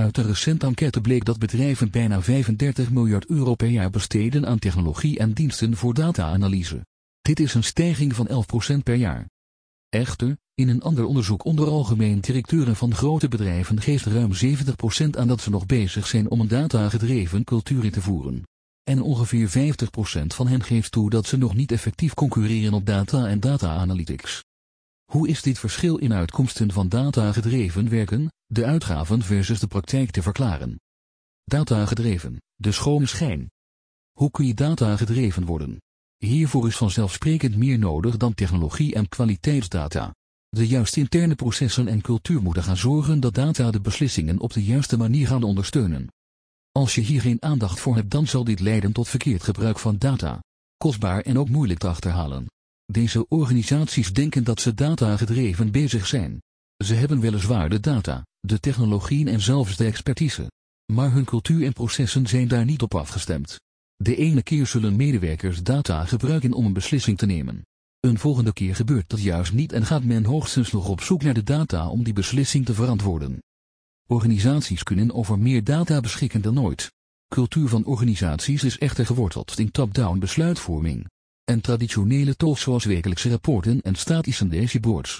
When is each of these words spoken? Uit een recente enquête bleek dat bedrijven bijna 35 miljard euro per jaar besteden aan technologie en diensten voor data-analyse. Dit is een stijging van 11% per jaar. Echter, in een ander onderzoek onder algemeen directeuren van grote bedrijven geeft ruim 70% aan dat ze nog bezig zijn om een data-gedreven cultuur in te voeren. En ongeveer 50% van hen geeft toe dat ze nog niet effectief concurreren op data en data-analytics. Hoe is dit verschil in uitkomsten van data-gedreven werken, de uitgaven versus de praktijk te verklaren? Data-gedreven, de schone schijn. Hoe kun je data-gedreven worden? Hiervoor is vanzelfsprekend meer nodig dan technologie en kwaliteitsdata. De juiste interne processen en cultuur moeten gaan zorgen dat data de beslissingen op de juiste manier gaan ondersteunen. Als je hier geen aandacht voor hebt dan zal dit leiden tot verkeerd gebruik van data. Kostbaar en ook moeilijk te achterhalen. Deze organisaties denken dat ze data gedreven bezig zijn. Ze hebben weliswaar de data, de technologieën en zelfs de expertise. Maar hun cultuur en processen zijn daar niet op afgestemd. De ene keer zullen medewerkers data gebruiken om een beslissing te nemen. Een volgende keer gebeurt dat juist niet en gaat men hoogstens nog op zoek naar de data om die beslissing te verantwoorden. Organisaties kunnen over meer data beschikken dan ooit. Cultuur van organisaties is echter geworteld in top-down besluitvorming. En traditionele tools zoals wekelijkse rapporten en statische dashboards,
Uit 0.00 0.16
een 0.16 0.26
recente 0.26 0.66
enquête 0.66 1.00
bleek 1.00 1.24
dat 1.24 1.38
bedrijven 1.38 1.90
bijna 1.90 2.22
35 2.22 2.90
miljard 2.90 3.26
euro 3.26 3.54
per 3.54 3.68
jaar 3.68 3.90
besteden 3.90 4.46
aan 4.46 4.58
technologie 4.58 5.18
en 5.18 5.32
diensten 5.32 5.76
voor 5.76 5.94
data-analyse. 5.94 6.86
Dit 7.20 7.40
is 7.40 7.54
een 7.54 7.64
stijging 7.64 8.14
van 8.14 8.28
11% 8.76 8.82
per 8.82 8.94
jaar. 8.94 9.28
Echter, 9.88 10.36
in 10.54 10.68
een 10.68 10.82
ander 10.82 11.04
onderzoek 11.04 11.44
onder 11.44 11.68
algemeen 11.68 12.20
directeuren 12.20 12.76
van 12.76 12.94
grote 12.94 13.28
bedrijven 13.28 13.80
geeft 13.80 14.06
ruim 14.06 14.30
70% 14.34 15.18
aan 15.18 15.28
dat 15.28 15.40
ze 15.40 15.50
nog 15.50 15.66
bezig 15.66 16.06
zijn 16.06 16.30
om 16.30 16.40
een 16.40 16.48
data-gedreven 16.48 17.44
cultuur 17.44 17.84
in 17.84 17.90
te 17.90 18.02
voeren. 18.02 18.42
En 18.82 19.02
ongeveer 19.02 19.48
50% 19.48 20.26
van 20.26 20.48
hen 20.48 20.62
geeft 20.62 20.92
toe 20.92 21.10
dat 21.10 21.26
ze 21.26 21.36
nog 21.36 21.54
niet 21.54 21.72
effectief 21.72 22.14
concurreren 22.14 22.72
op 22.72 22.86
data 22.86 23.26
en 23.26 23.40
data-analytics. 23.40 24.44
Hoe 25.10 25.28
is 25.28 25.42
dit 25.42 25.58
verschil 25.58 25.96
in 25.96 26.12
uitkomsten 26.12 26.72
van 26.72 26.88
data-gedreven 26.88 27.88
werken, 27.88 28.32
de 28.46 28.64
uitgaven 28.64 29.22
versus 29.22 29.60
de 29.60 29.66
praktijk 29.66 30.10
te 30.10 30.22
verklaren? 30.22 30.80
Data-gedreven, 31.44 32.42
de 32.54 32.72
schone 32.72 33.06
schijn. 33.06 33.50
Hoe 34.12 34.30
kun 34.30 34.46
je 34.46 34.54
data-gedreven 34.54 35.44
worden? 35.44 35.82
Hiervoor 36.16 36.66
is 36.66 36.76
vanzelfsprekend 36.76 37.56
meer 37.56 37.78
nodig 37.78 38.16
dan 38.16 38.34
technologie 38.34 38.94
en 38.94 39.08
kwaliteitsdata. 39.08 40.14
De 40.48 40.66
juiste 40.66 41.00
interne 41.00 41.34
processen 41.34 41.88
en 41.88 42.00
cultuur 42.00 42.42
moeten 42.42 42.62
gaan 42.62 42.76
zorgen 42.76 43.20
dat 43.20 43.34
data 43.34 43.70
de 43.70 43.80
beslissingen 43.80 44.40
op 44.40 44.52
de 44.52 44.64
juiste 44.64 44.96
manier 44.96 45.26
gaan 45.26 45.42
ondersteunen. 45.42 46.06
Als 46.72 46.94
je 46.94 47.00
hier 47.00 47.20
geen 47.20 47.42
aandacht 47.42 47.80
voor 47.80 47.96
hebt 47.96 48.10
dan 48.10 48.26
zal 48.26 48.44
dit 48.44 48.60
leiden 48.60 48.92
tot 48.92 49.08
verkeerd 49.08 49.42
gebruik 49.42 49.78
van 49.78 49.98
data. 49.98 50.40
Kostbaar 50.76 51.20
en 51.20 51.38
ook 51.38 51.48
moeilijk 51.48 51.78
te 51.78 51.88
achterhalen. 51.88 52.46
Deze 52.90 53.28
organisaties 53.28 54.12
denken 54.12 54.44
dat 54.44 54.60
ze 54.60 54.74
data 54.74 55.16
gedreven 55.16 55.70
bezig 55.70 56.06
zijn. 56.06 56.42
Ze 56.84 56.94
hebben 56.94 57.20
weliswaar 57.20 57.68
de 57.68 57.80
data, 57.80 58.26
de 58.40 58.60
technologieën 58.60 59.28
en 59.28 59.40
zelfs 59.40 59.76
de 59.76 59.84
expertise. 59.84 60.50
Maar 60.92 61.12
hun 61.12 61.24
cultuur 61.24 61.64
en 61.66 61.72
processen 61.72 62.26
zijn 62.26 62.48
daar 62.48 62.64
niet 62.64 62.82
op 62.82 62.94
afgestemd. 62.94 63.60
De 63.96 64.16
ene 64.16 64.42
keer 64.42 64.66
zullen 64.66 64.96
medewerkers 64.96 65.62
data 65.62 66.04
gebruiken 66.04 66.52
om 66.52 66.64
een 66.64 66.72
beslissing 66.72 67.18
te 67.18 67.26
nemen. 67.26 67.62
Een 68.00 68.18
volgende 68.18 68.52
keer 68.52 68.74
gebeurt 68.74 69.08
dat 69.08 69.22
juist 69.22 69.52
niet 69.52 69.72
en 69.72 69.86
gaat 69.86 70.04
men 70.04 70.24
hoogstens 70.24 70.72
nog 70.72 70.88
op 70.88 71.00
zoek 71.00 71.22
naar 71.22 71.34
de 71.34 71.42
data 71.42 71.88
om 71.88 72.04
die 72.04 72.12
beslissing 72.12 72.64
te 72.64 72.74
verantwoorden. 72.74 73.38
Organisaties 74.06 74.82
kunnen 74.82 75.14
over 75.14 75.38
meer 75.38 75.64
data 75.64 76.00
beschikken 76.00 76.42
dan 76.42 76.60
ooit. 76.60 76.92
Cultuur 77.28 77.68
van 77.68 77.84
organisaties 77.84 78.64
is 78.64 78.78
echter 78.78 79.06
geworteld 79.06 79.58
in 79.58 79.70
top-down 79.70 80.18
besluitvorming. 80.18 81.06
En 81.50 81.60
traditionele 81.60 82.36
tools 82.36 82.60
zoals 82.60 82.84
wekelijkse 82.84 83.28
rapporten 83.28 83.80
en 83.82 83.94
statische 83.94 84.48
dashboards, 84.48 85.18